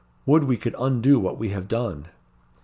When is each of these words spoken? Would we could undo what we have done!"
Would 0.25 0.45
we 0.45 0.57
could 0.57 0.73
undo 0.79 1.19
what 1.19 1.37
we 1.37 1.49
have 1.49 1.67
done!" 1.67 2.07